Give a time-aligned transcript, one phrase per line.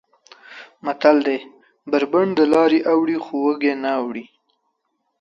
[0.85, 1.39] متل دی:
[1.91, 4.25] بر بنډ دلارې اوړي خو وږی نه اوړي.